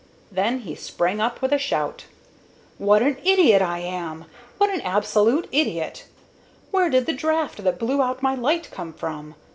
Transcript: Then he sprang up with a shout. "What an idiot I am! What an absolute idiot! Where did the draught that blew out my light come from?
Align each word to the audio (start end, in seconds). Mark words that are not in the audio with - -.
Then 0.31 0.61
he 0.61 0.73
sprang 0.73 1.21
up 1.21 1.43
with 1.43 1.53
a 1.53 1.59
shout. 1.59 2.05
"What 2.79 3.03
an 3.03 3.17
idiot 3.23 3.61
I 3.61 3.77
am! 3.77 4.25
What 4.57 4.71
an 4.71 4.81
absolute 4.81 5.47
idiot! 5.51 6.05
Where 6.71 6.89
did 6.89 7.05
the 7.05 7.13
draught 7.13 7.63
that 7.63 7.77
blew 7.77 8.01
out 8.01 8.23
my 8.23 8.33
light 8.33 8.71
come 8.71 8.93
from? 8.93 9.35